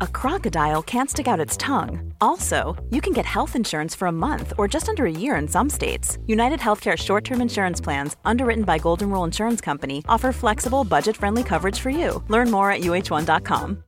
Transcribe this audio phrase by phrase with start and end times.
[0.00, 2.12] a crocodile can't stick out its tongue.
[2.20, 5.48] Also, you can get health insurance for a month or just under a year in
[5.48, 6.18] some states.
[6.26, 11.16] United Healthcare short term insurance plans, underwritten by Golden Rule Insurance Company, offer flexible, budget
[11.16, 12.22] friendly coverage for you.
[12.28, 13.82] Learn more at uh1.com.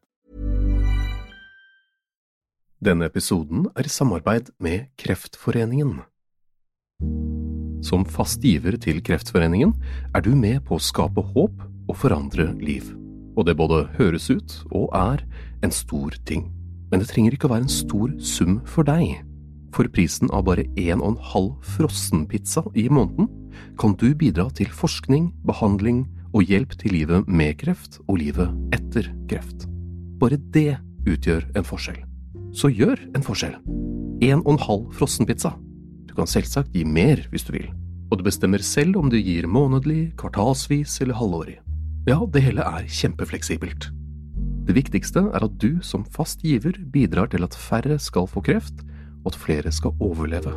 [2.80, 5.98] Denne episoden er i samarbeid med Kreftforeningen.
[7.84, 9.74] Som fast giver til Kreftforeningen
[10.14, 12.88] er du med på å skape håp og forandre liv.
[13.36, 15.24] Og det både høres ut og er
[15.64, 16.48] en stor ting.
[16.90, 19.20] Men det trenger ikke å være en stor sum for deg.
[19.74, 23.30] For prisen av bare en og en halv frossenpizza i måneden
[23.78, 29.10] kan du bidra til forskning, behandling og hjelp til livet med kreft og livet etter
[29.30, 29.66] kreft.
[30.20, 32.02] Bare det utgjør en forskjell.
[32.52, 33.56] Så gjør en forskjell.
[34.26, 35.54] En og en halv frossenpizza.
[36.10, 37.70] Du kan selvsagt gi mer hvis du vil,
[38.10, 41.60] og du bestemmer selv om du gir månedlig, kvartalsvis eller halvårig.
[42.08, 43.90] Ja, det hele er kjempefleksibelt.
[44.64, 48.80] Det viktigste er at du som fast giver bidrar til at færre skal få kreft,
[49.24, 50.54] og at flere skal overleve.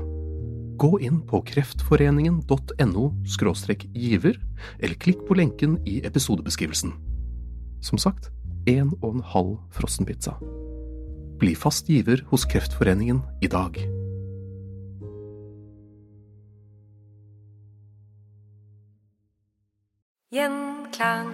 [0.80, 3.06] Gå inn på kreftforeningen.no
[3.94, 4.40] giver,
[4.80, 6.94] eller klikk på lenken i episodebeskrivelsen.
[7.82, 8.32] Som sagt,
[8.68, 10.38] en og en halv frossenpizza.
[11.40, 13.76] Bli fast giver hos Kreftforeningen i dag.
[20.94, 21.34] Gjenklang.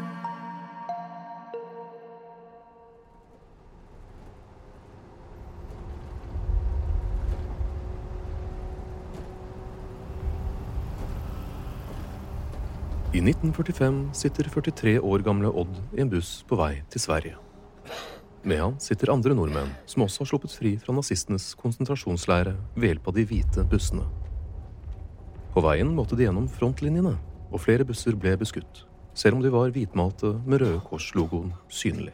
[13.11, 17.35] I 1945 sitter 43 år gamle Odd i en buss på vei til Sverige.
[18.43, 23.09] Med han sitter andre nordmenn som også har sluppet fri fra nazistenes konsentrasjonsleire ved hjelp
[23.09, 24.05] av de hvite bussene.
[25.51, 27.17] På veien måtte de gjennom frontlinjene,
[27.49, 28.85] og flere busser ble beskutt,
[29.19, 32.13] selv om de var hvitmalte med Røde Kors-logoen synlig.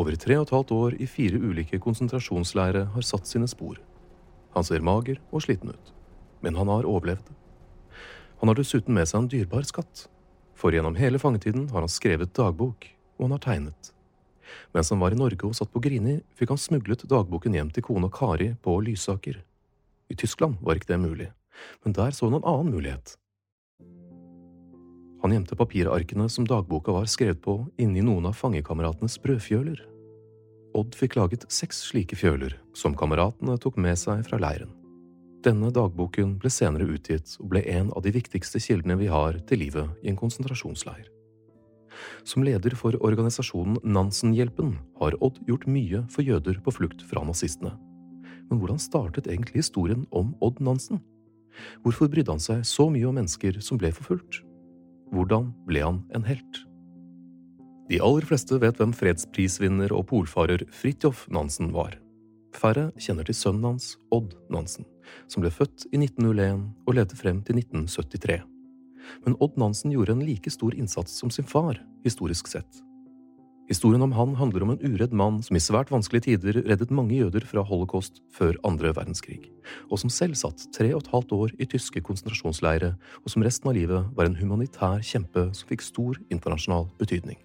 [0.00, 3.78] Over tre og et halvt år i fire ulike konsentrasjonsleirer har satt sine spor.
[4.56, 5.92] Han ser mager og sliten ut,
[6.42, 7.28] men han har overlevd.
[8.40, 10.08] Han har dessuten med seg en dyrebar skatt,
[10.58, 13.92] for gjennom hele fangetiden har han skrevet dagbok, og han har tegnet.
[14.74, 17.86] Mens han var i Norge og satt på Grini, fikk han smuglet dagboken hjem til
[17.86, 19.38] kona Kari på Lysaker.
[20.10, 21.30] I Tyskland var ikke det mulig,
[21.84, 23.14] men der så han en annen mulighet.
[25.20, 29.82] Han gjemte papirarkene som dagboka var skrevet på, inni noen av fangekameratenes brødfjøler.
[30.78, 34.72] Odd fikk laget seks slike fjøler, som kameratene tok med seg fra leiren.
[35.44, 39.62] Denne dagboken ble senere utgitt og ble en av de viktigste kildene vi har til
[39.64, 41.08] livet i en konsentrasjonsleir.
[42.24, 47.72] Som leder for organisasjonen Nansen-hjelpen har Odd gjort mye for jøder på flukt fra nazistene.
[48.50, 51.00] Men hvordan startet egentlig historien om Odd Nansen?
[51.84, 54.42] Hvorfor brydde han seg så mye om mennesker som ble forfulgt?
[55.10, 56.62] Hvordan ble han en helt?
[57.90, 61.96] De aller fleste vet hvem fredsprisvinner og polfarer Fridtjof Nansen var.
[62.54, 64.86] Færre kjenner til sønnen hans, Odd Nansen,
[65.30, 68.38] som ble født i 1901 og levde frem til 1973.
[69.24, 72.82] Men Odd Nansen gjorde en like stor innsats som sin far, historisk sett.
[73.70, 77.14] Historien om han handler om en uredd mann som i svært vanskelige tider reddet mange
[77.14, 79.44] jøder fra holocaust før andre verdenskrig,
[79.86, 83.70] og som selv satt tre og et halvt år i tyske konsentrasjonsleire, og som resten
[83.70, 87.38] av livet var en humanitær kjempe som fikk stor internasjonal betydning.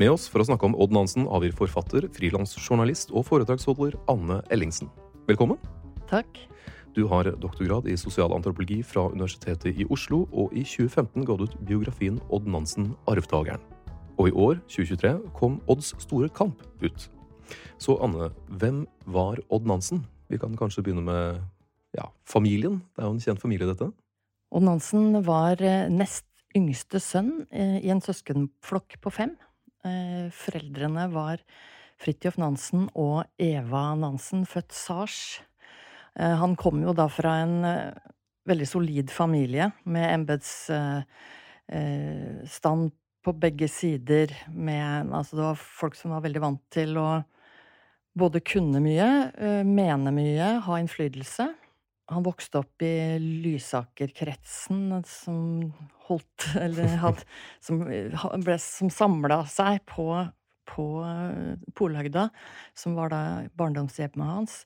[0.00, 4.88] Med oss for å snakke om Odd Nansen vi forfatter, frilansjournalist og foredragsholder Anne Ellingsen.
[5.28, 5.60] Velkommen.
[6.08, 6.40] Takk.
[6.92, 11.54] Du har doktorgrad i sosialantropologi fra Universitetet i Oslo, og i 2015 ga du ut
[11.64, 13.62] biografien Odd Nansen, arvtakeren.
[14.20, 17.06] Og i år, 2023, kom Odds store kamp ut.
[17.80, 18.28] Så Anne,
[18.60, 20.02] hvem var Odd Nansen?
[20.28, 21.40] Vi kan kanskje begynne med
[21.96, 22.82] ja, familien.
[22.92, 23.88] Det er jo en kjent familie, dette.
[24.52, 29.32] Odd Nansen var eh, nest yngste sønn eh, i en søskenflokk på fem.
[29.88, 31.40] Eh, foreldrene var
[32.02, 35.40] Fridtjof Nansen og Eva Nansen, født Sars.
[36.18, 37.64] Han kom jo da fra en
[38.48, 42.92] veldig solid familie med embetsstand
[43.22, 47.08] på begge sider med Altså, det var folk som var veldig vant til å
[48.18, 49.08] både kunne mye,
[49.64, 51.48] mene mye, ha innflytelse.
[52.12, 55.38] han vokste opp i Lysaker-kretsen, som
[56.08, 57.24] holdt Eller hadde
[57.60, 57.86] Som,
[58.58, 60.08] som samla seg på,
[60.68, 60.88] på
[61.78, 62.28] Polhøgda,
[62.74, 63.22] som var da
[63.56, 64.64] barndomshjemmet hans.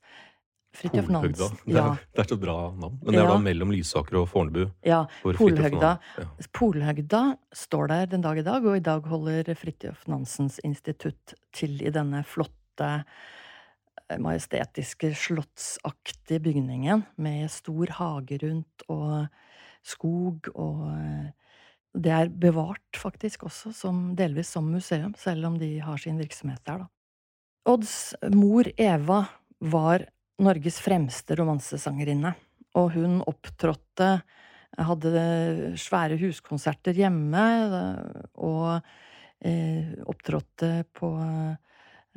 [0.77, 1.57] Fridtjof Nansen.
[1.65, 1.87] Det, ja.
[2.13, 2.99] det, er så bra navn.
[3.03, 3.31] Men det ja.
[3.31, 4.67] da mellom Lysaker og Fornebu.
[4.87, 5.05] Ja.
[5.25, 5.97] Polhøgda.
[6.19, 6.27] Ja.
[6.57, 7.23] Polhøgda
[7.57, 11.93] står der den dag i dag, og i dag holder Fridtjof Nansens institutt til i
[11.95, 12.93] denne flotte
[14.23, 19.27] majestetiske, slottsaktige bygningen med stor hage rundt og
[19.87, 21.33] skog og eh,
[21.97, 26.61] Det er bevart faktisk også, som, delvis som museum, selv om de har sin virksomhet
[26.69, 26.87] der, da.
[27.67, 29.23] Odds mor Eva
[29.61, 30.05] var
[30.43, 32.35] Norges fremste romansesangerinne,
[32.77, 34.11] og hun opptrådte
[34.77, 35.21] hadde
[35.81, 37.45] svære huskonserter hjemme,
[38.37, 38.75] og
[39.41, 41.13] eh, opptrådte på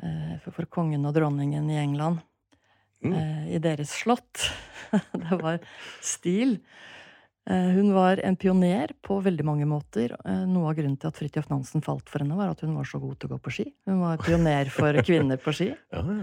[0.04, 2.22] Eh, for, for, kongen og dronningen i England.
[3.04, 3.16] Mm.
[3.16, 4.46] Eh, I deres slott.
[5.24, 5.60] det var
[6.06, 6.58] stil.
[7.50, 10.16] Eh, hun var en pioner på veldig mange måter.
[10.48, 13.02] Noe av grunnen til at Fridtjof Nansen falt for henne, var at hun var så
[13.02, 13.68] god til å gå på ski.
[13.90, 15.74] Hun var pioner for kvinner på ski.
[15.74, 16.22] ja, ja.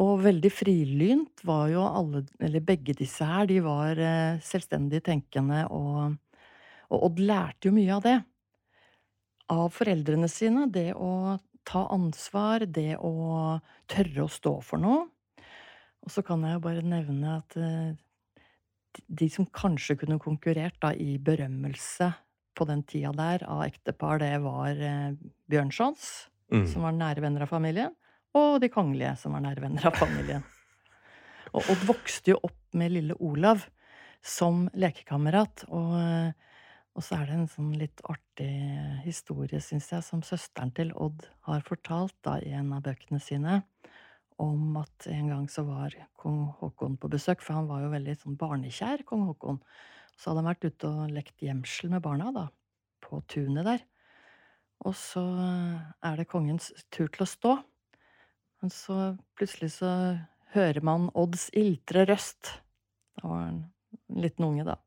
[0.00, 3.98] Og veldig frilynt var jo alle, eller begge disse her, de var
[4.40, 6.14] selvstendig tenkende, og,
[6.88, 8.14] og Odd lærte jo mye av det.
[9.52, 10.64] Av foreldrene sine.
[10.72, 11.36] Det å
[11.68, 13.58] ta ansvar, det å
[13.90, 15.06] tørre å stå for noe.
[16.02, 17.94] Og så kan jeg jo bare nevne at eh,
[19.06, 22.10] de som kanskje kunne konkurrert da i berømmelse
[22.58, 25.14] på den tida der av ektepar, det var eh,
[25.50, 26.08] Bjørnsons,
[26.52, 26.66] mm.
[26.72, 27.94] som var nære venner av familien,
[28.38, 30.44] og de kongelige, som var nære venner av familien.
[31.52, 33.66] Og Odd vokste jo opp med lille Olav
[34.24, 36.32] som lekekamerat, og
[36.92, 38.52] og så er det en sånn litt artig
[39.06, 43.62] historie, syns jeg, som søsteren til Odd har fortalt da i en av bøkene sine,
[44.42, 48.16] om at en gang så var kong Haakon på besøk, for han var jo veldig
[48.20, 49.62] sånn barnekjær, kong Haakon.
[50.18, 52.46] Så hadde han vært ute og lekt gjemsel med barna, da,
[53.04, 53.86] på tunet der.
[54.84, 57.54] Og så er det kongens tur til å stå.
[58.62, 58.96] Men så
[59.38, 59.90] plutselig så
[60.54, 62.54] hører man Odds iltre røst.
[63.18, 63.60] Da var han
[64.12, 64.78] en liten unge, da.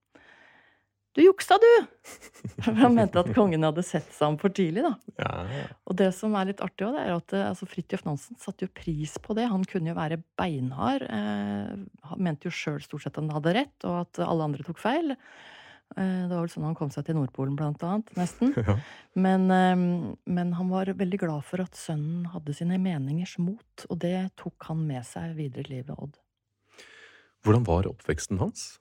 [1.15, 1.85] Du juksa, du!
[2.75, 4.91] Han mente at kongen hadde sett seg om for tidlig, da.
[5.21, 5.67] Ja, ja.
[5.87, 8.73] Og det som er litt artig òg, er at eh, altså, Fridtjof Nansen satte jo
[8.75, 9.45] pris på det.
[9.47, 11.05] Han kunne jo være beinhard.
[11.07, 14.81] Eh, mente jo sjøl stort sett at han hadde rett, og at alle andre tok
[14.83, 15.15] feil.
[15.95, 18.13] Eh, det var vel sånn han kom seg til Nordpolen, blant annet.
[18.19, 18.53] Nesten.
[18.65, 18.77] Ja.
[19.15, 19.75] Men, eh,
[20.27, 24.71] men, han var veldig glad for at sønnen hadde sine meningers mot, og det tok
[24.71, 26.17] han med seg videre i livet, Odd.
[27.45, 28.73] Hvordan var oppveksten hans?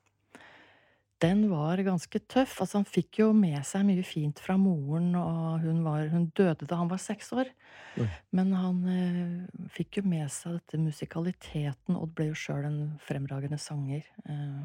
[1.25, 2.58] den var ganske tøff.
[2.62, 6.69] Altså, han fikk jo med seg mye fint fra moren, og hun, var, hun døde
[6.69, 7.50] da han var seks år.
[7.94, 8.08] Mm.
[8.38, 11.99] Men han eh, fikk jo med seg dette musikaliteten.
[11.99, 14.64] Odd ble jo sjøl en fremragende sanger eh,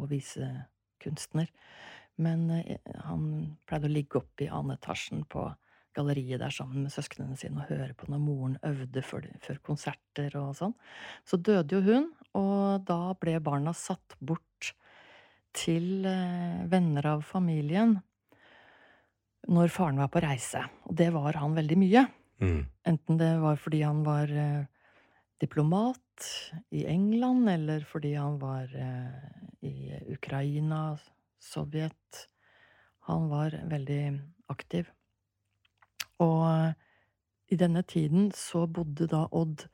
[0.00, 0.10] og
[0.94, 1.50] visekunstner.
[2.16, 5.54] Men eh, han pleide å ligge oppe i annen på
[5.94, 10.34] galleriet der sammen med søsknene sine og høre på når moren øvde før, før konserter
[10.36, 10.74] og sånn.
[11.24, 14.74] Så døde jo hun, og da ble barna satt bort
[15.54, 18.00] til eh, venner av familien
[19.46, 20.64] når faren var på reise.
[20.88, 22.06] Og det var han veldig mye.
[22.42, 22.62] Mm.
[22.90, 24.64] Enten det var fordi han var eh,
[25.44, 26.28] diplomat
[26.74, 29.74] i England, eller fordi han var eh, i
[30.14, 30.96] Ukraina,
[31.44, 32.28] Sovjet.
[33.08, 34.02] Han var veldig
[34.52, 34.88] aktiv.
[36.24, 36.74] Og
[37.52, 39.68] i denne tiden så bodde da Odd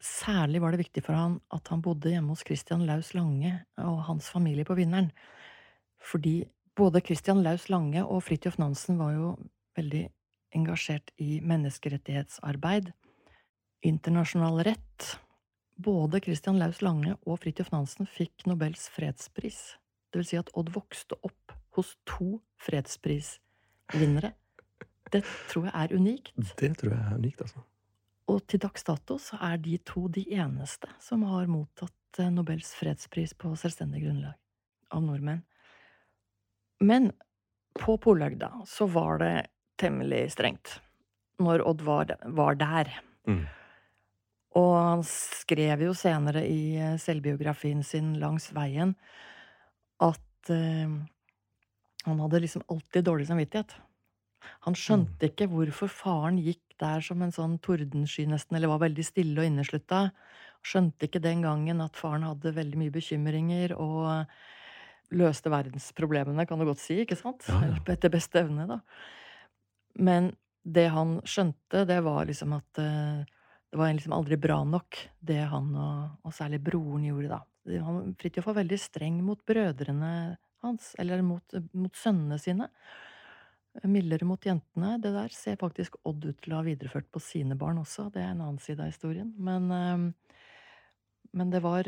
[0.00, 3.98] Særlig var det viktig for han at han bodde hjemme hos Christian Laus Lange og
[4.06, 5.10] hans familie på Vinneren.
[6.00, 9.34] Fordi både Christian Laus Lange og Fridtjof Nansen var jo
[9.76, 10.06] veldig
[10.56, 12.94] engasjert i menneskerettighetsarbeid,
[13.80, 15.18] internasjonal rett.
[15.80, 19.60] Både Christian Laus Lange og Fridtjof Nansen fikk Nobels fredspris.
[20.10, 24.34] Det vil si at Odd vokste opp hos to fredsprisvinnere.
[25.10, 26.34] Det tror jeg er unikt.
[26.58, 27.64] Det tror jeg er unikt, altså.
[28.30, 32.74] Og til dags dato så er de to de eneste som har mottatt eh, Nobels
[32.78, 34.36] fredspris på selvstendig grunnlag
[34.94, 35.42] av nordmenn.
[36.80, 37.10] Men
[37.78, 39.34] på Polhøgda så var det
[39.80, 40.78] temmelig strengt
[41.40, 42.92] når Odd var, var der.
[43.28, 43.46] Mm.
[44.58, 48.96] Og han skrev jo senere i eh, selvbiografien sin Langs veien
[50.02, 50.96] at uh,
[52.06, 53.74] han hadde liksom alltid dårlig samvittighet.
[54.64, 55.28] Han skjønte mm.
[55.28, 59.50] ikke hvorfor faren gikk der som en sånn tordensky, nesten, eller var veldig stille og
[59.50, 60.06] inneslutta.
[60.64, 64.24] Skjønte ikke den gangen at faren hadde veldig mye bekymringer og
[65.12, 67.44] løste verdensproblemene, kan du godt si, ikke sant?
[67.50, 67.76] Ja, ja.
[67.92, 68.80] Etter beste evne, da.
[70.00, 70.32] Men
[70.64, 73.39] det han skjønte, det var liksom at uh,
[73.70, 77.78] det var liksom aldri bra nok, det han og, og, særlig broren gjorde, da.
[77.86, 80.12] han, Fridtjof var veldig streng mot brødrene
[80.64, 82.66] hans, eller mot, mot sønnene sine.
[83.86, 84.96] Mildere mot jentene.
[84.98, 88.08] Det der ser faktisk Odd ut til å ha videreført på sine barn også.
[88.10, 89.30] Det er en annen side av historien.
[89.38, 90.10] Men,
[91.30, 91.86] men det var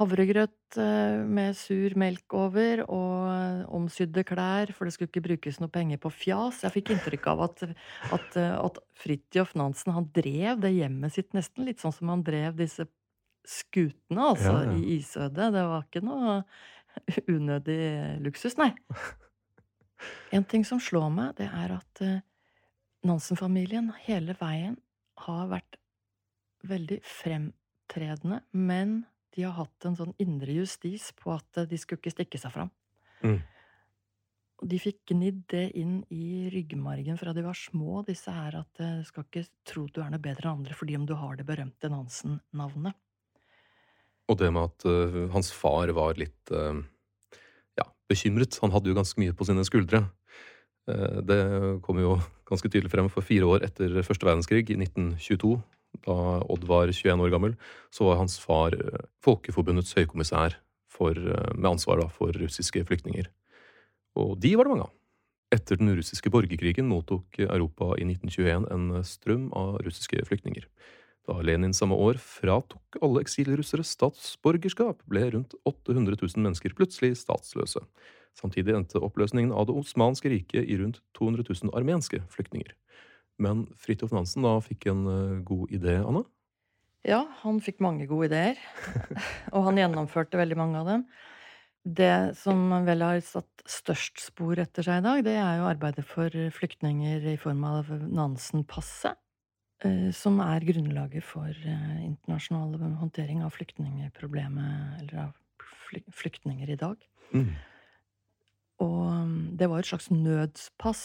[0.00, 0.78] havregrøt
[1.28, 6.12] med sur melk over og omsydde klær, for det skulle ikke brukes noe penger på
[6.14, 6.62] fjas.
[6.64, 7.64] Jeg fikk inntrykk av at,
[8.16, 12.56] at, at Fridtjof Nansen han drev det hjemmet sitt nesten litt sånn som han drev
[12.62, 12.88] disse
[13.48, 14.76] skutene, altså, ja, ja.
[14.78, 15.50] i isødet.
[15.54, 16.38] Det var ikke noe
[17.36, 17.82] unødig
[18.24, 18.72] luksus, nei.
[20.34, 22.16] En ting som slår meg, det er at uh,
[23.06, 24.74] Nansen-familien hele veien
[25.22, 25.76] har vært
[26.66, 29.04] veldig fremtredende, men
[29.36, 32.70] de har hatt en sånn indre justis på at de skulle ikke stikke seg fram.
[33.24, 33.38] Mm.
[34.62, 39.02] De fikk gnidd det inn i ryggmargen fra de var små, disse her at du
[39.08, 41.90] skal ikke tro du er noe bedre enn andre fordi om du har det berømte
[41.90, 42.94] Nansen-navnet.
[44.30, 46.78] Og det med at uh, hans far var litt uh,
[47.78, 48.58] ja, bekymret.
[48.62, 50.04] Han hadde jo ganske mye på sine skuldre.
[50.88, 51.40] Uh, det
[51.84, 52.16] kom jo
[52.48, 55.56] ganske tydelig frem for fire år etter første verdenskrig, i 1922.
[56.02, 56.16] Da
[56.50, 57.54] Odd var 21 år gammel,
[57.92, 58.74] så var hans far
[59.22, 60.56] Folkeforbundets høykommissær
[60.92, 63.28] for, med ansvar da, for russiske flyktninger.
[64.18, 64.96] Og de var det mange av.
[65.52, 70.64] Etter den russiske borgerkrigen mottok Europa i 1921 en strøm av russiske flyktninger.
[71.28, 77.84] Da Lenin samme år fratok alle eksilrussere statsborgerskap, ble rundt 800 000 mennesker plutselig statsløse.
[78.34, 82.72] Samtidig endte oppløsningen av det osmanske riket i rundt 200 000 armenske flyktninger.
[83.42, 86.24] Men Fridtjof Nansen da fikk en eh, god idé, Anne?
[87.06, 88.60] Ja, han fikk mange gode ideer.
[89.54, 91.06] og han gjennomførte veldig mange av dem.
[91.82, 96.04] Det som vel har satt størst spor etter seg i dag, det er jo arbeidet
[96.06, 99.18] for flyktninger i form av Nansen-passet.
[99.82, 107.02] Eh, som er grunnlaget for eh, internasjonal håndtering av flyktningproblemet, eller av flyktninger i dag.
[107.34, 107.50] Mm.
[108.82, 111.02] Og mm, det var et slags nødspass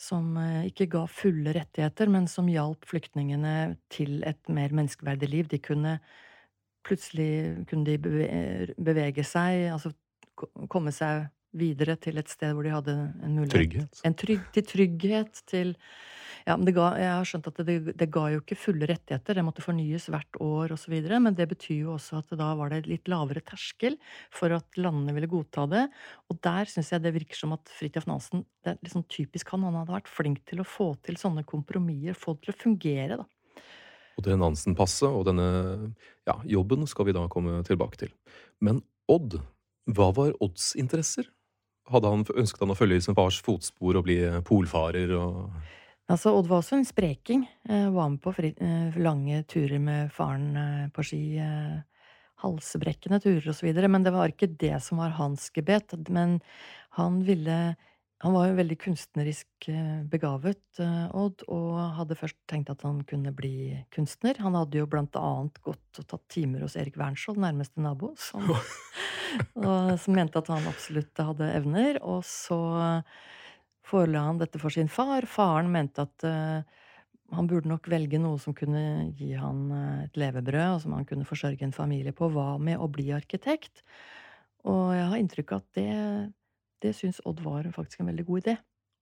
[0.00, 5.50] som eh, ikke ga fulle rettigheter, men som hjalp flyktningene til et mer menneskeverdig liv.
[5.52, 5.98] De kunne
[6.86, 7.98] plutselig kunne de
[8.80, 9.92] bevege seg, altså
[10.72, 11.26] komme seg
[11.56, 14.00] videre til et sted hvor de hadde en mulighet Trygghet.
[14.06, 15.74] En trygg, til trygghet, til
[16.46, 19.36] ja, men ga, jeg har skjønt at det, det, ga jo ikke fulle rettigheter.
[19.36, 20.94] Det måtte fornyes hvert år osv.
[21.12, 23.98] Men det betyr jo også at da var det litt lavere terskel
[24.34, 25.84] for at landene ville godta det.
[26.32, 29.66] Og der syns jeg det virker som at Fridtjof Nansen det er liksom typisk han.
[29.68, 33.20] Han hadde vært flink til å få til sånne kompromisser, få det til å fungere.
[33.20, 33.28] da.
[34.16, 35.48] Og det Nansen-passet og denne
[36.28, 38.14] ja, jobben skal vi da komme tilbake til.
[38.60, 39.38] Men Odd,
[39.90, 41.28] hva var Odds interesser?
[41.90, 45.14] Hadde han ønsket han å følge i sin fars fotspor og bli polfarer?
[45.16, 45.48] og...
[46.10, 47.44] Altså, Odd var også en spreking.
[47.68, 51.22] Eh, var med på fri, eh, lange turer med faren eh, på ski.
[52.40, 53.88] Halsebrekkende turer og så videre.
[53.92, 55.94] Men det var ikke det som var hans gebet.
[56.08, 56.40] Men
[56.98, 57.76] han ville
[58.20, 59.66] Han var jo veldig kunstnerisk
[60.12, 60.60] begavet,
[61.16, 64.36] Odd, og hadde først tenkt at han kunne bli kunstner.
[64.44, 68.44] Han hadde jo blant annet gått og tatt timer hos Erik Wernskjold, nærmeste nabo, som,
[69.64, 71.96] og, som mente at han absolutt hadde evner.
[72.04, 72.60] Og så
[73.88, 75.24] forela han dette for sin far.
[75.24, 76.60] Faren mente at uh,
[77.32, 78.82] han burde nok velge noe som kunne
[79.16, 79.64] gi han
[80.04, 82.28] et levebrød, og som han kunne forsørge en familie på.
[82.34, 83.80] Hva med å bli arkitekt?
[84.68, 85.90] Og jeg har inntrykk av at det,
[86.82, 88.56] det syns Odd var faktisk en veldig god idé.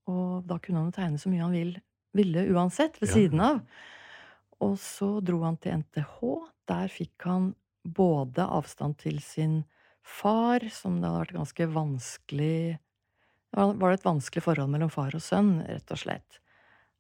[0.09, 1.73] Og da kunne han tegne så mye han vil,
[2.17, 3.15] ville uansett, ved ja.
[3.15, 3.63] siden av.
[4.65, 6.19] Og så dro han til NTH.
[6.69, 7.53] Der fikk han
[7.85, 9.63] både avstand til sin
[10.03, 12.59] far, som det hadde vært ganske vanskelig
[13.57, 16.41] var det et vanskelig forhold mellom far og sønn, rett og slett.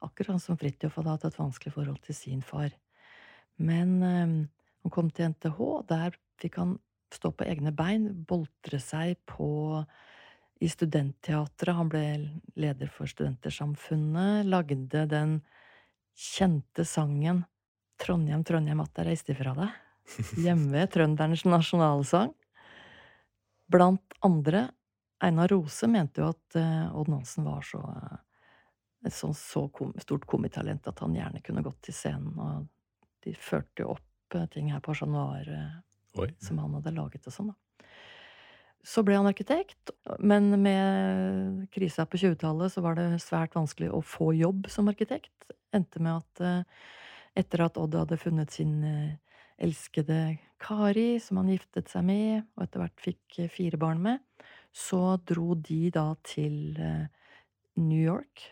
[0.05, 2.71] Akkurat som Fridtjof hadde hatt et vanskelig forhold til sin far.
[3.57, 4.47] Men øh,
[4.83, 5.59] han kom til NTH,
[5.91, 6.79] der fikk han
[7.13, 9.83] stå på egne bein, boltre seg på
[10.59, 11.77] i studentteatret.
[11.77, 12.05] Han ble
[12.59, 15.39] leder for Studentersamfunnet, lagde den
[16.19, 17.45] kjente sangen
[17.99, 19.75] Trondheim, Trondheim, att jeg reiste fra deg.
[20.45, 22.31] Hjemme, trøndernes nasjonalsang.
[23.69, 24.69] Blant andre
[25.19, 28.21] Einar Rose mente jo at uh, Odd Nansen var så uh,
[29.07, 32.39] et sånn så kom, stort komitalent at han gjerne kunne gått til scenen.
[32.39, 32.69] Og
[33.27, 35.51] de førte jo opp uh, ting her på Chat Noir
[36.43, 37.59] som han hadde laget og sånn, da.
[38.89, 39.93] Så ble han arkitekt,
[40.25, 45.35] men med krisa på 20-tallet så var det svært vanskelig å få jobb som arkitekt.
[45.77, 46.65] Endte med at
[47.37, 48.79] etter at Odd hadde funnet sin
[49.61, 54.23] elskede Kari, som han giftet seg med, og etter hvert fikk fire barn med,
[54.75, 57.07] så dro de da til eh,
[57.79, 58.45] New York.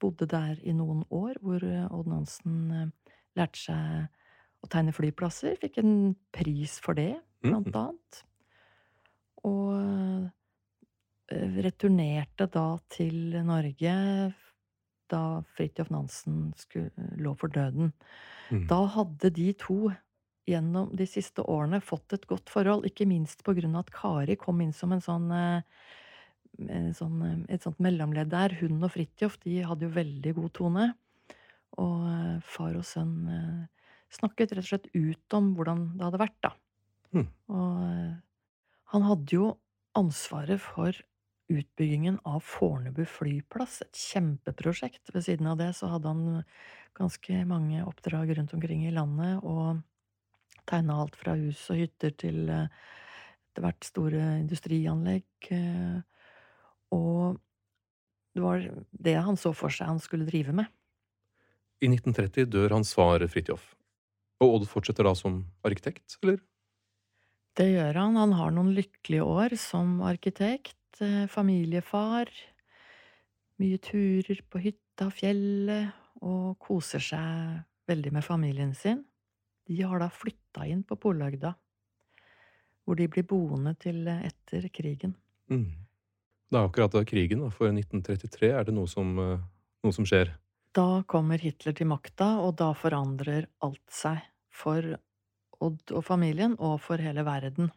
[0.00, 5.56] Bodde der i noen år, hvor eh, Odd Nansen eh, lærte seg å tegne flyplasser.
[5.60, 7.14] Fikk en pris for det.
[7.44, 7.76] blant Mm.
[7.76, 8.22] annet.
[9.48, 10.30] Og
[11.32, 13.94] eh, returnerte da til Norge
[15.12, 15.20] da
[15.54, 17.92] Fridtjof Nansen skulle, lå for døden.
[18.48, 18.64] Mm.
[18.70, 19.92] Da hadde de to
[20.48, 24.36] gjennom de siste årene fått et godt forhold, ikke minst på grunn av at Kari
[24.40, 25.62] kom inn som en sånn, eh,
[26.64, 28.56] en sånn eh, et sånt mellomledd der.
[28.60, 30.90] Hun og Fridtjof de hadde jo veldig god tone.
[31.80, 32.04] Og
[32.46, 33.14] far og sønn
[34.14, 36.52] snakket rett og slett ut om hvordan det hadde vært, da.
[37.14, 37.26] Mm.
[37.50, 37.80] Og
[38.94, 39.50] han hadde jo
[39.98, 40.96] ansvaret for
[41.52, 45.10] utbyggingen av Fornebu flyplass, et kjempeprosjekt.
[45.12, 46.44] Ved siden av det så hadde han
[46.96, 49.82] ganske mange oppdrag rundt omkring i landet, og
[50.70, 52.70] tegna alt fra hus og hytter til eh,
[53.50, 55.26] etter hvert store industrianlegg.
[55.52, 56.00] eh,
[56.94, 57.36] Og
[58.34, 60.70] det var det han så for seg han skulle drive med.
[61.82, 63.74] I 1930 dør hans far Fridtjof.
[64.42, 66.40] Og Odd fortsetter da som arkitekt, eller?
[67.54, 68.16] Det gjør han.
[68.18, 72.30] Han har noen lykkelige år som arkitekt, eh, familiefar.
[73.62, 75.92] Mye turer på hytta, fjellet,
[76.24, 79.04] og koser seg veldig med familien sin.
[79.66, 81.54] De har da flytta inn på Polhøgda,
[82.84, 85.14] hvor de blir boende til eh, etter krigen.
[85.50, 85.86] Mm.
[86.50, 89.38] Det er akkurat da krigen, for 1933 er det noe som, eh,
[89.84, 90.34] noe som skjer.
[90.74, 94.18] Da kommer Hitler til makta, og da forandrer alt seg
[94.50, 94.96] for
[95.62, 97.70] Odd og familien, og for hele verden.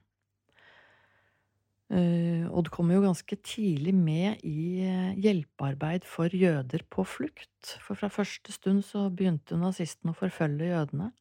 [1.87, 7.95] Eh, Odd kommer jo ganske tidlig med i eh, hjelpearbeid for jøder på flukt, for
[7.95, 11.13] fra første stund så begynte nazistene å forfølge jødene.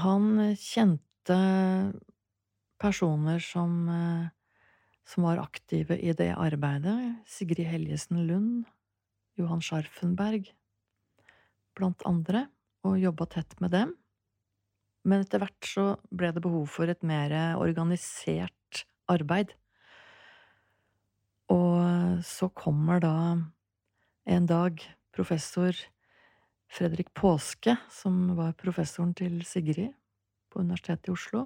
[0.00, 1.36] Han eh, kjente
[2.80, 3.88] personer som,
[5.08, 6.94] som var aktive i det arbeidet.
[7.26, 8.66] Sigrid Helgesen Lund,
[9.40, 10.52] Johan Scharfenberg,
[11.76, 12.46] blant andre,
[12.84, 13.96] og jobba tett med dem.
[15.06, 17.30] Men etter hvert så ble det behov for et mer
[17.62, 18.82] organisert
[19.12, 19.52] arbeid.
[21.52, 23.16] Og så kommer da
[24.26, 24.82] en dag
[25.14, 25.78] professor
[26.66, 29.94] Fredrik Påske, som var professoren til Sigrid
[30.50, 31.44] på Universitetet i Oslo,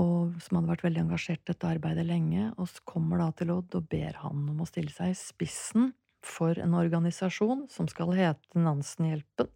[0.00, 3.52] og som hadde vært veldig engasjert i dette arbeidet lenge, og så kommer da til
[3.54, 5.90] Odd og ber han om å stille seg i spissen
[6.22, 9.50] for en organisasjon som skal hete Nansenhjelpen.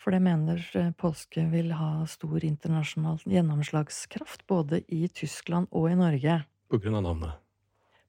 [0.00, 5.98] For det mener eh, Påske vil ha stor internasjonal gjennomslagskraft både i Tyskland og i
[5.98, 6.40] Norge.
[6.72, 7.40] På grunn av navnet.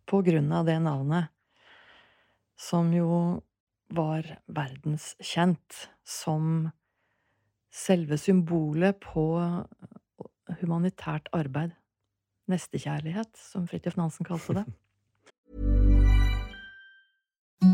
[0.07, 1.31] På grunn av det navnet,
[2.59, 3.41] som jo
[3.91, 6.69] var verdenskjent som
[7.71, 9.25] selve symbolet på
[10.61, 11.75] humanitært arbeid.
[12.51, 14.65] Nestekjærlighet, som Fridtjof Nansen kalte det.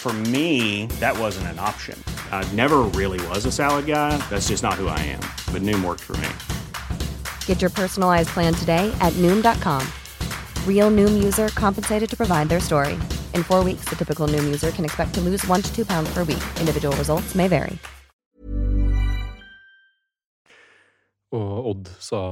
[0.00, 2.02] For me, that wasn't an option.
[2.32, 4.16] I never really was a salad guy.
[4.30, 5.20] That's just not who I am.
[5.52, 6.30] But Noom worked for me.
[7.44, 9.86] Get your personalized plan today at Noom.com.
[10.66, 12.94] Real Noom user compensated to provide their story.
[13.34, 16.08] In four weeks, the typical Noom user can expect to lose one to two pounds
[16.14, 16.42] per week.
[16.58, 17.76] Individual results may vary.
[21.30, 22.22] Og Odd sa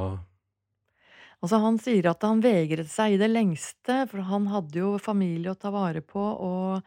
[1.39, 5.53] Altså, han sier at han vegret seg i det lengste, for han hadde jo familie
[5.53, 6.83] å ta vare på, og,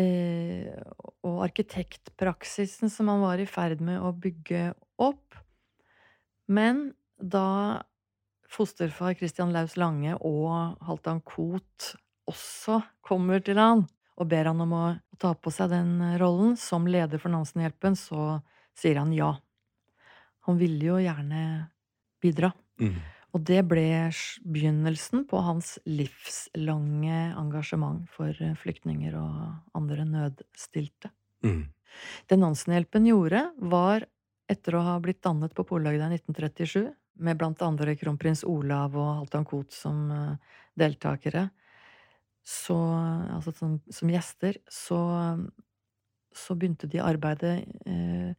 [0.00, 4.70] og arkitektpraksisen som han var i ferd med å bygge
[5.02, 5.36] opp.
[6.48, 7.82] Men da
[8.52, 11.92] fosterfar Christian Laus Lange og Halvdan Koht
[12.28, 13.86] også kommer til han
[14.20, 14.84] og ber han om å
[15.20, 18.40] ta på seg den rollen som leder for Nansenhjelpen, så
[18.76, 19.32] sier han ja.
[20.46, 21.42] Han ville jo gjerne
[22.22, 22.52] bidra.
[22.80, 22.96] mm.
[23.32, 23.86] Og det ble
[24.44, 31.12] begynnelsen på hans livslange engasjement for eh, flyktninger og andre nødstilte.
[31.44, 31.64] Mm.
[32.28, 34.04] Det Nansenhjelpen gjorde, var
[34.52, 36.92] etter å ha blitt dannet på Polhøgda i 1937,
[37.24, 41.48] med blant andre kronprins Olav og Halvdan Koht som uh, deltakere,
[42.42, 42.74] så
[43.32, 44.98] Altså som, som gjester, så,
[46.34, 48.32] så begynte de arbeidet uh,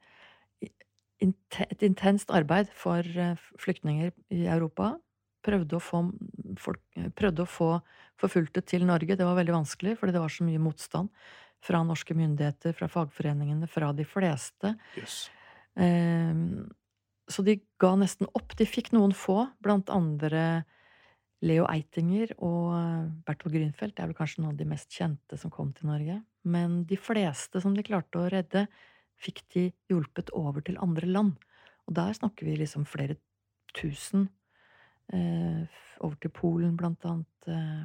[1.24, 4.94] Et intenst arbeid for uh, flyktninger i Europa.
[5.44, 6.06] Prøvde å, få
[6.60, 6.82] folk,
[7.20, 7.70] prøvde å få
[8.20, 9.18] forfulgte til Norge.
[9.20, 11.12] Det var veldig vanskelig, fordi det var så mye motstand
[11.64, 14.74] fra norske myndigheter, fra fagforeningene, fra de fleste.
[15.00, 15.26] Yes.
[15.80, 16.70] Ehm,
[17.32, 18.56] så de ga nesten opp.
[18.60, 20.64] De fikk noen få, blant andre
[21.44, 22.72] Leo Eitinger og
[23.28, 23.96] Berthold Grünfeldt.
[23.98, 26.20] Det er vel kanskje noen av de mest kjente som kom til Norge.
[26.44, 28.68] Men de fleste som de klarte å redde,
[29.24, 31.36] fikk de hjulpet over til andre land.
[31.88, 33.18] Og der snakker vi liksom flere
[33.76, 34.30] tusen.
[35.14, 35.64] Eh,
[36.04, 37.48] over til Polen, blant annet.
[37.48, 37.84] Eh.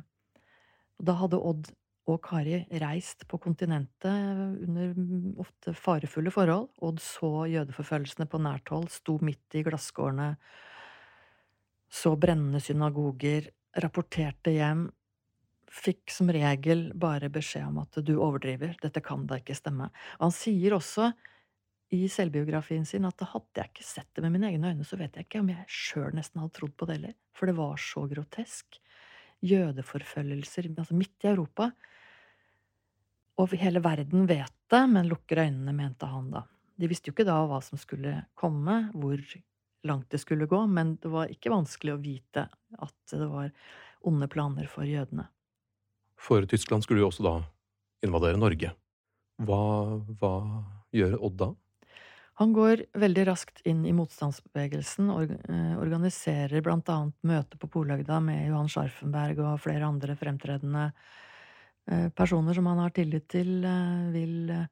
[0.99, 1.71] Da hadde Odd
[2.09, 4.95] og Kari reist på kontinentet under
[5.43, 6.71] ofte farefulle forhold.
[6.85, 10.33] Odd så jødeforfølgelsene på nært hold, sto midt i glasskårene,
[11.89, 13.51] så brennende synagoger,
[13.83, 14.89] rapporterte hjem,
[15.73, 19.91] fikk som regel bare beskjed om at du overdriver, dette kan da ikke stemme.
[20.19, 21.11] Og han sier også
[21.95, 25.17] i selvbiografien sin at hadde jeg ikke sett det med mine egne øyne, så vet
[25.17, 28.05] jeg ikke om jeg sjøl nesten hadde trodd på det heller, for det var så
[28.11, 28.81] grotesk.
[29.49, 31.71] Jødeforfølgelser altså midt i Europa
[33.39, 36.43] og hele verden vet det, men lukker øynene, mente han da.
[36.79, 39.23] De visste jo ikke da hva som skulle komme, hvor
[39.87, 43.53] langt det skulle gå, men det var ikke vanskelig å vite at det var
[44.07, 45.29] onde planer for jødene.
[46.19, 47.37] For Tyskland skulle jo også da
[48.05, 48.73] invadere Norge.
[49.47, 49.63] Hva,
[50.19, 50.35] hva
[50.95, 51.53] gjør Odd da?
[52.39, 58.21] Han går veldig raskt inn i motstandsbevegelsen, og eh, organiserer blant annet møte på Polhøgda
[58.23, 60.93] med Johan Scharfenberg og flere andre fremtredende
[61.89, 64.69] Eh, personer som han har tillit til, eh, vil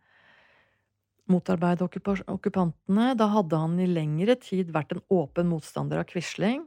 [1.28, 1.88] motarbeide
[2.28, 3.16] okkupantene.
[3.16, 6.66] Da hadde han i lengre tid vært en åpen motstander av Quisling.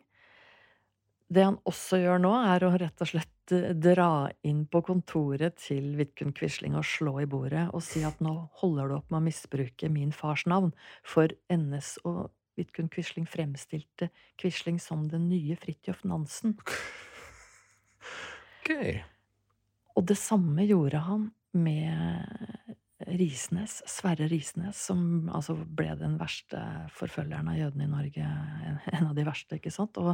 [1.31, 5.95] Det han også gjør nå, er å rett og slett dra inn på kontoret til
[5.99, 9.27] Vidkun Quisling og slå i bordet og si at nå holder du opp med å
[9.27, 10.71] misbruke min fars navn,
[11.03, 14.09] for NS og Vidkun Quisling fremstilte
[14.39, 16.57] Quisling som den nye Fridtjof Nansen.
[18.61, 18.99] Okay.
[19.97, 22.58] Og det samme gjorde han med
[23.17, 26.59] Risnes, Sverre Risnes, som altså ble den verste
[26.95, 28.29] forfølgeren av jødene i Norge.
[28.93, 29.97] En av de verste, ikke sant?
[30.01, 30.13] Og,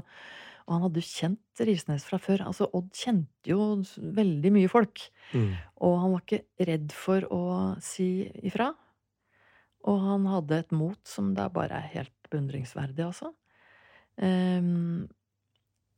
[0.65, 2.45] og han hadde jo kjent Risnes fra før.
[2.47, 3.67] Altså, Odd kjente jo
[4.17, 5.03] veldig mye folk.
[5.33, 5.51] Mm.
[5.87, 7.43] Og han var ikke redd for å
[7.83, 8.09] si
[8.47, 8.71] ifra.
[9.85, 13.33] Og han hadde et mot som da bare er helt beundringsverdig, altså.
[14.15, 15.05] Um,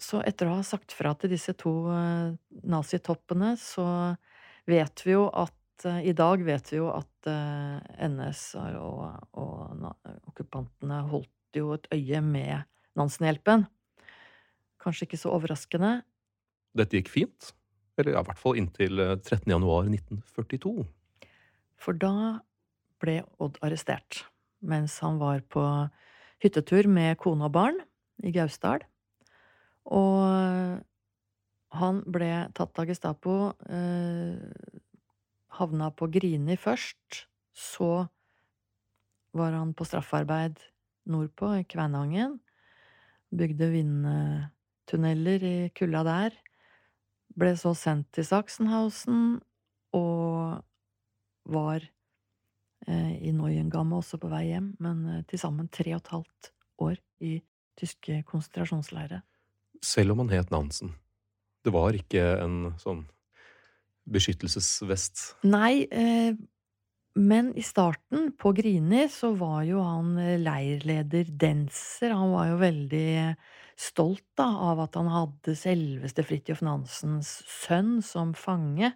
[0.02, 2.34] så etter å ha sagt fra til disse to uh,
[2.70, 3.86] nazitoppene, så
[4.70, 8.44] vet vi jo at I dag vet vi jo at eh, NS
[8.80, 9.04] og,
[9.38, 9.84] og
[10.32, 12.66] okkupantene holdt jo et øye med
[12.98, 13.68] Nansen-hjelpen.
[14.82, 16.00] Kanskje ikke så overraskende.
[16.78, 17.52] Dette gikk fint?
[17.98, 19.46] Eller ja, i hvert fall inntil 13.
[19.50, 20.88] januar 1942.
[21.78, 22.42] For da
[23.02, 24.24] ble Odd arrestert
[24.66, 25.64] mens han var på
[26.42, 27.78] hyttetur med kone og barn
[28.26, 28.82] i Gausdal.
[29.88, 30.82] Og
[31.78, 34.77] han ble tatt av Gestapo, eh,
[35.58, 37.26] havna på Grini først.
[37.54, 38.08] Så
[39.38, 40.62] var han på straffarbeid
[41.10, 42.40] nordpå, i Kvænangen.
[43.34, 46.38] Bygde vindtunneler i kulda der.
[47.38, 49.40] Ble så sendt til Sachsenhausen
[49.94, 50.64] og
[51.48, 51.84] var
[52.88, 56.52] eh, i Neuengamme også på vei hjem, men eh, til sammen tre og et halvt
[56.88, 57.38] år i
[57.78, 59.22] tyske konsentrasjonsleirer
[59.82, 60.96] selv om han het Nansen.
[61.64, 63.06] Det var ikke en sånn
[64.14, 65.24] beskyttelsesvest?
[65.48, 66.38] Nei, eh,
[67.18, 72.14] men i starten, på Grini, så var jo han leirleder Denser.
[72.14, 73.08] Han var jo veldig
[73.78, 78.94] stolt da, av at han hadde selveste Fridtjof Nansens sønn som fange.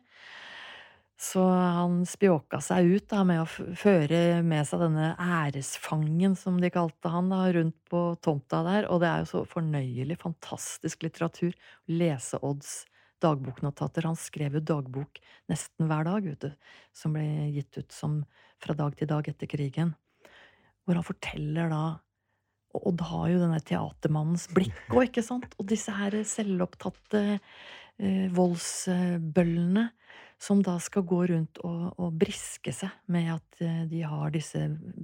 [1.22, 6.72] Så han spjåka seg ut da, med å føre med seg denne æresfangen, som de
[6.74, 8.88] kalte han, da, rundt på tomta der.
[8.90, 12.80] Og det er jo så fornøyelig, fantastisk litteratur å lese Odds
[13.24, 14.08] dagboknotater.
[14.10, 16.50] Han skrev jo dagbok nesten hver dag, du,
[16.96, 18.22] som ble gitt ut som
[18.62, 19.96] fra dag til dag etter krigen.
[20.86, 21.84] Hvor han forteller da
[22.72, 25.58] Og Odd har jo denne teatermannens blikk òg, ikke sant?
[25.60, 29.90] Og disse her selvopptatte eh, voldsbøllene
[30.42, 34.64] som da skal gå rundt og, og, briske seg med at eh, de har disse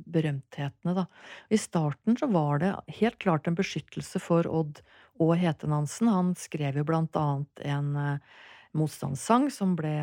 [0.09, 1.05] berømthetene, da.
[1.53, 4.81] I starten så var det helt klart en beskyttelse for Odd
[5.23, 6.11] og Hetenansen.
[6.11, 8.37] Han skrev jo blant annet en uh,
[8.77, 9.93] motstandssang som ble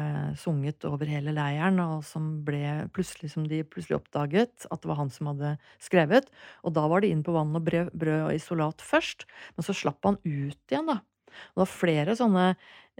[0.40, 5.00] sunget over hele leiren, og som ble plutselig, som de plutselig oppdaget at det var
[5.00, 6.30] han som hadde skrevet.
[6.64, 9.76] Og da var det inn på vann og brød, brød og isolat først, men så
[9.76, 11.00] slapp han ut igjen, da.
[11.34, 12.46] Og det var flere sånne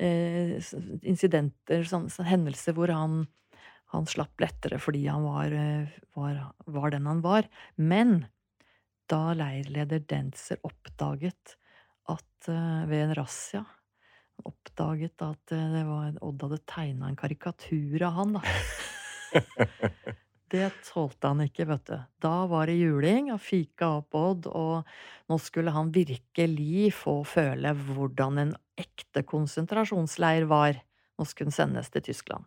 [0.02, 0.56] eh,
[1.06, 3.24] incidenter, sånne, sånne, hendelser hvor han,
[3.94, 7.46] han slapp lettere fordi han var, eh, var, var den han var.
[7.78, 8.24] Men
[9.10, 11.54] da leirleder Dentzer oppdaget
[12.12, 13.64] at uh, ved en razzia
[14.44, 18.42] Oppdaget at uh, det var, Odd hadde tegna en karikatur av han, da.
[20.54, 21.94] det tålte han ikke, vet du.
[22.22, 27.76] Da var det juling og fika opp Odd, og nå skulle han virkelig få føle
[27.78, 30.82] hvordan en ekte konsentrasjonsleir var.
[31.14, 32.44] Nå skulle han sendes til Tyskland.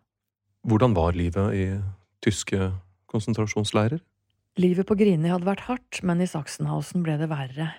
[0.68, 1.66] Hvordan var livet i
[2.24, 2.70] tyske
[3.08, 4.02] konsentrasjonsleirer?
[4.58, 7.70] Livet på Grini hadde vært hardt, men i Sachsenhausen ble det verre.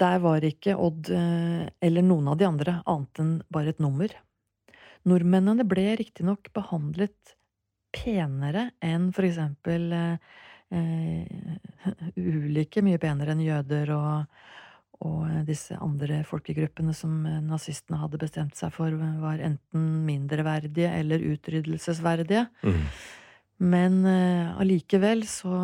[0.00, 4.10] Der var ikke Odd eh, eller noen av de andre annet enn bare et nummer.
[5.04, 7.34] Nordmennene ble riktignok behandlet
[7.94, 10.34] penere enn for eksempel eh,
[10.74, 11.50] eh
[12.16, 14.38] ulike, mye penere enn jøder og,
[15.04, 22.46] og disse andre folkegruppene som nazistene hadde bestemt seg for var enten mindreverdige eller utryddelsesverdige.
[22.64, 22.88] Mm.
[23.62, 24.00] Men
[24.58, 25.58] allikevel eh, så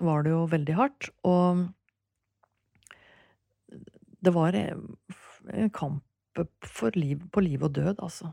[0.00, 1.68] var det jo veldig hardt, og
[4.20, 6.04] det var en kamp
[6.94, 8.32] liv, på liv og død, altså.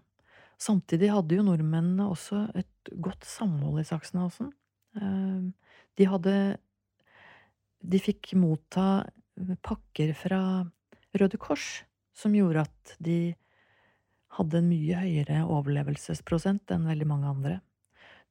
[0.58, 4.52] Samtidig hadde jo nordmennene også et godt samhold i Sachsenhausen.
[4.98, 5.52] Uh,
[5.98, 6.34] de hadde
[7.78, 9.06] De fikk motta
[9.62, 10.40] pakker fra
[11.14, 11.84] Røde Kors
[12.18, 13.36] som gjorde at de
[14.38, 17.60] hadde en mye høyere overlevelsesprosent enn veldig mange andre.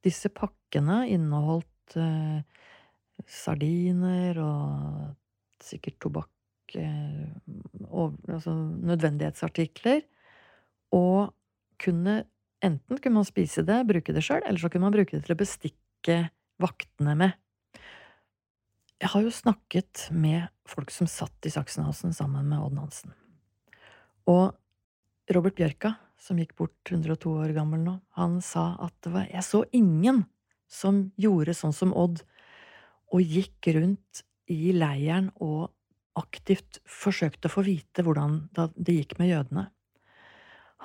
[0.03, 2.43] Disse pakkene inneholdt eh,
[3.25, 6.31] sardiner og sikkert tobakk
[6.75, 7.27] eh,
[7.87, 10.03] og, altså nødvendighetsartikler.
[10.95, 11.33] Og
[11.81, 12.23] kunne
[12.65, 15.35] Enten kunne man spise det, bruke det sjøl, eller så kunne man bruke det til
[15.35, 16.15] å bestikke
[16.57, 17.35] vaktene med.
[18.97, 23.13] Jeg har jo snakket med folk som satt i Sachsenhausen sammen med Odd Nansen.
[24.25, 24.57] Og
[25.29, 29.45] Robert Bjørka, som gikk bort 102 år gammel nå, han sa at det var Jeg
[29.45, 30.25] så ingen
[30.65, 32.23] som gjorde sånn som Odd,
[33.13, 35.69] og gikk rundt i leiren og
[36.17, 38.41] aktivt forsøkte å få vite hvordan
[38.75, 39.67] det gikk med jødene.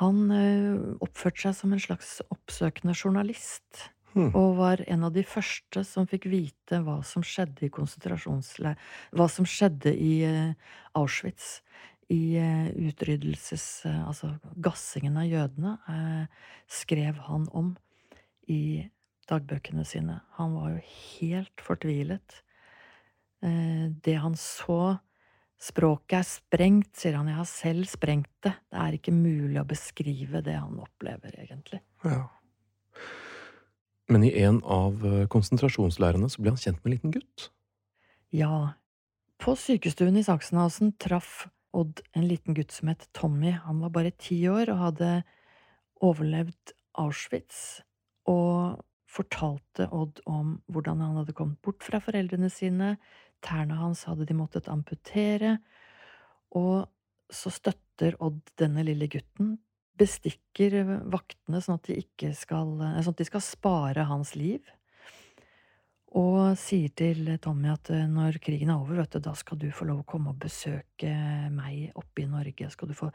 [0.00, 3.90] Han eh, oppførte seg som en slags oppsøkende journalist.
[4.12, 4.30] Hmm.
[4.36, 8.76] Og var en av de første som fikk vite hva som skjedde i konsentrasjonsleir
[9.16, 11.62] Hva som skjedde i eh, Auschwitz
[12.12, 13.86] i eh, utryddelses...
[13.88, 15.76] Altså gassingen av jødene,
[16.68, 17.72] skrev han om
[18.52, 18.84] i
[19.30, 20.18] dagbøkene sine.
[20.36, 20.82] Han var jo
[21.16, 22.42] helt fortvilet.
[23.40, 24.98] Det han så
[25.62, 27.30] Språket er sprengt, sier han.
[27.30, 28.54] Jeg har selv sprengt det.
[28.72, 31.78] Det er ikke mulig å beskrive det han opplever, egentlig.
[32.02, 32.24] Ja.
[34.10, 37.48] Men i en av konsentrasjonsleirene så ble han kjent med en liten gutt?
[38.34, 38.74] Ja.
[39.42, 43.54] På sykestuen i Sachsenhausen traff Odd en liten gutt som het Tommy.
[43.64, 45.10] Han var bare ti år og hadde
[46.04, 47.80] overlevd Auschwitz,
[48.28, 52.96] og fortalte Odd om hvordan han hadde kommet bort fra foreldrene sine,
[53.44, 55.56] tærne hans hadde de måttet amputere,
[56.58, 56.88] og
[57.32, 59.56] så støtter Odd denne lille gutten,
[59.98, 60.78] bestikker
[61.12, 64.64] vaktene sånn at de ikke skal, sånn at de skal spare hans liv
[66.18, 69.70] og sier til Tommy at eh, når krigen er over, vet du, da skal du
[69.72, 71.12] få lov å komme og besøke
[71.52, 72.68] meg oppe i Norge.
[72.72, 73.08] Skal du få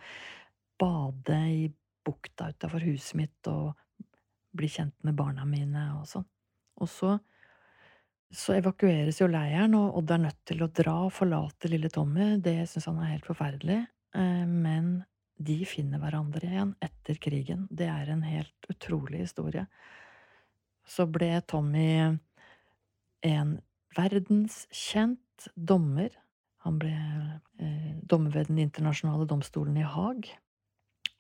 [0.82, 1.68] bade i
[2.08, 3.76] bukta utafor huset mitt og
[4.58, 6.26] bli kjent med barna mine og sånn.
[6.82, 7.18] Og så,
[8.34, 12.36] så evakueres jo leiren, og Odd er nødt til å dra og forlate lille Tommy.
[12.44, 13.80] Det syns han er helt forferdelig.
[14.18, 14.98] Eh, men
[15.38, 17.68] de finner hverandre igjen etter krigen.
[17.72, 19.68] Det er en helt utrolig historie.
[20.88, 22.18] Så ble Tommy
[23.28, 23.54] en
[23.98, 26.12] verdenskjent dommer.
[26.66, 26.96] Han ble
[27.62, 30.28] eh, dommer ved Den internasjonale domstolen i Haag,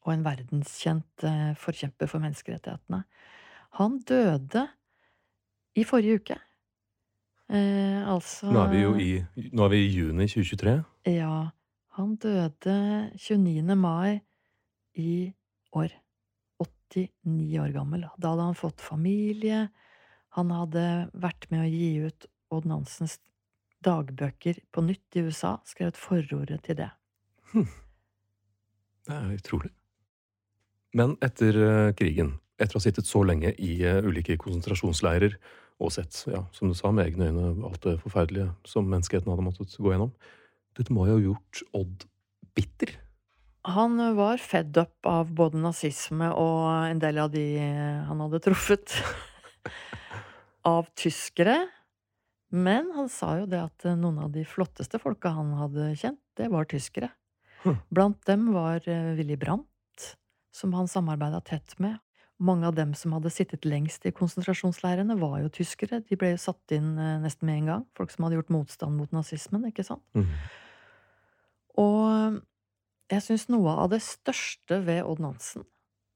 [0.03, 3.03] og en verdenskjent eh, forkjemper for menneskerettighetene.
[3.79, 4.65] Han døde
[5.77, 6.39] i forrige uke.
[7.47, 9.11] Eh, altså Nå er vi jo i,
[9.55, 10.73] nå er vi i juni 2023.
[11.13, 11.49] Ja.
[11.97, 12.77] Han døde
[13.15, 13.77] 29.
[13.79, 14.19] mai
[14.99, 15.31] i
[15.73, 15.93] år.
[16.61, 18.05] 89 år gammel.
[18.17, 19.67] Da hadde han fått familie.
[20.37, 20.83] Han hadde
[21.17, 23.17] vært med å gi ut Odd Nansens
[23.83, 26.89] dagbøker på nytt i USA, skrevet forordet til det.
[27.53, 27.67] Hm.
[29.07, 29.71] Det er utrolig.
[30.97, 35.37] Men etter uh, krigen, etter å ha sittet så lenge i uh, ulike konsentrasjonsleirer
[35.77, 39.45] og sett, ja, som du sa, med egne øyne alt det forferdelige som menneskeheten hadde
[39.45, 40.13] måttet gå gjennom,
[40.77, 42.07] dette må jo ha gjort Odd
[42.57, 42.95] bitter?
[43.67, 47.43] Han var fed up av både nazisme og en del av de
[48.07, 48.95] han hadde truffet
[50.71, 51.65] av tyskere.
[52.55, 56.47] Men han sa jo det at noen av de flotteste folka han hadde kjent, det
[56.53, 57.11] var tyskere.
[57.65, 57.79] Hm.
[57.91, 60.13] Blant dem var eh, Willy Brandt,
[60.55, 61.97] som han samarbeida tett med.
[62.37, 66.03] Mange av dem som hadde sittet lengst i konsentrasjonsleirene, var jo tyskere.
[66.05, 67.87] De ble jo satt inn eh, nesten med en gang.
[67.97, 70.05] Folk som hadde gjort motstand mot nazismen, ikke sant?
[70.13, 70.29] Mm.
[71.81, 72.37] Og
[73.07, 75.65] jeg syns noe av det største ved Odd Nansen,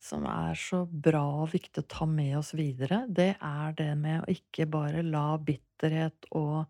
[0.02, 4.24] som er så bra og viktig å ta med oss videre, det er det med
[4.24, 6.66] å ikke bare la bitterhet og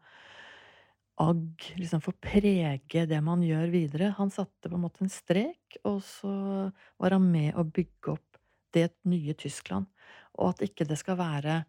[1.21, 4.13] agg liksom få prege det man gjør videre.
[4.17, 6.33] Han satte på en måte en strek, og så
[7.01, 8.31] var han med å bygge opp
[8.75, 9.88] det nye Tyskland.
[10.39, 11.62] Og at ikke det skal være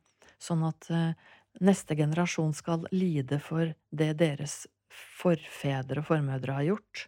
[0.42, 1.14] sånn at eh,
[1.62, 7.06] neste generasjon skal lide for det deres forfedre og formødre har gjort.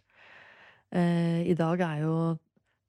[0.95, 2.15] Eh, I dag er jo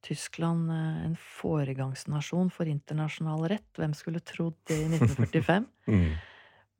[0.06, 3.68] Tyskland eh, en foregangsnasjon for internasjonal rett.
[3.78, 5.70] Hvem skulle trodd det i 1945?
[5.86, 6.16] Mm.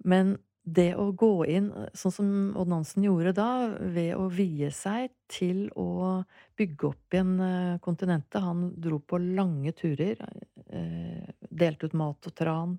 [0.02, 0.32] Men
[0.66, 5.68] det å gå inn, sånn som Odd Nansen gjorde da, ved å vie seg til
[5.79, 6.24] å
[6.59, 10.18] bygge opp igjen eh, kontinentet Han dro på lange turer,
[10.66, 12.74] eh, delte ut mat og tran.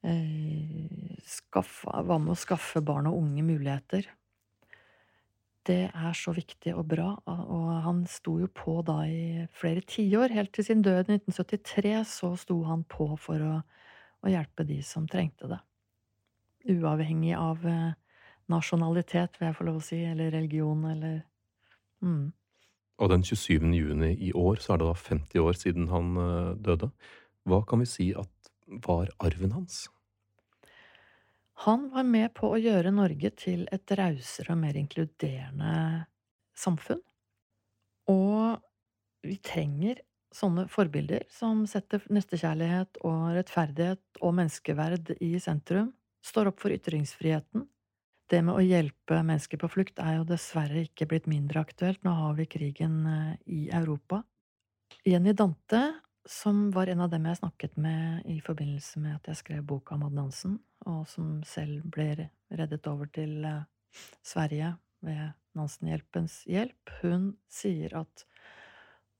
[0.00, 4.08] Eh, skaffa, var med å skaffe barn og unge muligheter.
[5.66, 10.32] Det er så viktig og bra, og han sto jo på da i flere tiår.
[10.32, 13.56] Helt til sin død i 1973 så sto han på for å,
[14.22, 15.65] å hjelpe de som trengte det
[16.68, 17.92] uavhengig av eh,
[18.52, 21.20] nasjonalitet, vil jeg få lov å si, eller religion, eller
[22.04, 22.26] mm.
[22.96, 23.66] Og den 27.
[23.76, 26.90] juni i år så er det da 50 år siden han eh, døde.
[27.46, 28.50] Hva kan vi si at
[28.86, 29.84] var arven hans?
[31.64, 35.74] Han var med på å gjøre Norge til et rausere og mer inkluderende
[36.56, 37.00] samfunn.
[38.12, 38.58] Og
[39.26, 40.02] vi trenger
[40.36, 45.94] sånne forbilder som setter nestekjærlighet og rettferdighet og menneskeverd i sentrum
[46.26, 47.66] står opp for ytringsfriheten.
[48.26, 52.02] Det med å hjelpe mennesker på flukt er jo dessverre ikke blitt mindre aktuelt.
[52.02, 54.24] Nå har vi krigen eh, i Europa.
[55.06, 55.82] Jenny Dante,
[56.26, 59.94] som var en av dem jeg snakket med i forbindelse med at jeg skrev boka
[59.94, 60.58] om Odd Nansen,
[60.90, 63.62] og som selv ble reddet over til eh,
[64.26, 64.74] Sverige
[65.06, 68.26] ved Nansenhjelpens hjelp, hun sier at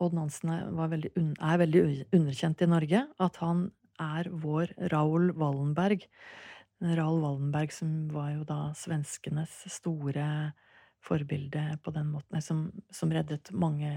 [0.03, 3.07] Odd Nansen er veldig, er veldig underkjent i Norge.
[3.23, 3.69] At han
[4.03, 6.05] er vår Raoul Wallenberg.
[6.81, 10.53] Raoul Wallenberg, som var jo da svenskenes store
[11.05, 13.93] forbilde på den måten, som, som reddet mange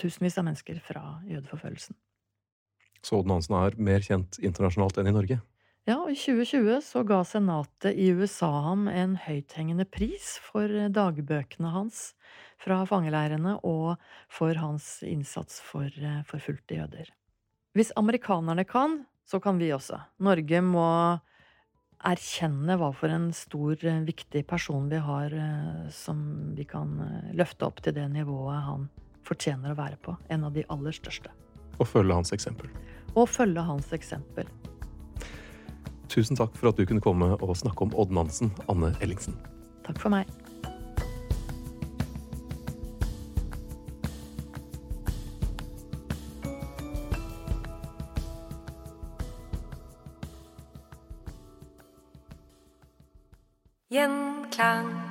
[0.00, 1.96] tusenvis av mennesker fra jødeforfølgelsen.
[3.04, 5.40] Så Odd Nansen er mer kjent internasjonalt enn i Norge?
[5.84, 11.74] Ja, og i 2020 så ga senatet i USA ham en høythengende pris for dagbøkene
[11.74, 12.14] hans
[12.62, 14.00] fra fangeleirene og
[14.32, 15.92] for hans innsats for
[16.30, 17.10] forfulgte jøder.
[17.76, 20.00] Hvis amerikanerne kan, så kan vi også.
[20.24, 20.88] Norge må
[22.04, 27.32] erkjenne hva for en stor, eh, viktig person vi har eh, som vi kan eh,
[27.36, 28.88] løfte opp til det nivået han
[29.24, 30.16] fortjener å være på.
[30.28, 31.32] En av de aller største.
[31.78, 32.68] Og følge hans eksempel.
[33.14, 34.50] Og følge hans eksempel.
[36.12, 39.38] Tusen takk for at du kunne komme og snakke om Odd Nansen, Anne Ellingsen.
[39.86, 40.28] Takk for meg.
[54.56, 55.03] 想。